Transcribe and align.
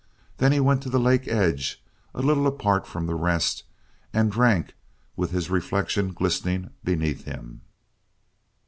Then 0.37 0.51
he 0.51 0.59
went 0.59 0.81
to 0.81 0.89
the 0.89 0.99
lake 0.99 1.27
edge 1.27 1.83
a 2.15 2.23
little 2.23 2.47
apart 2.47 2.87
from 2.87 3.05
the 3.05 3.13
rest 3.13 3.65
and 4.11 4.31
drank 4.31 4.73
with 5.15 5.29
his 5.29 5.51
reflection 5.51 6.11
glistening 6.11 6.71
beneath 6.83 7.25
him. 7.25 7.61